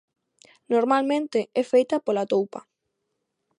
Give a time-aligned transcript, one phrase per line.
[0.73, 2.59] Normalmente é feita pola toupa.